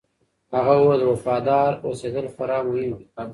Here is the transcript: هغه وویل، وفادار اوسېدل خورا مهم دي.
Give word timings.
هغه 0.55 0.73
وویل، 0.77 1.01
وفادار 1.09 1.71
اوسېدل 1.85 2.25
خورا 2.33 2.57
مهم 2.67 2.89
دي. 2.97 3.01